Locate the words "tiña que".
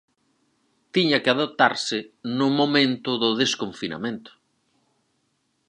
0.93-1.31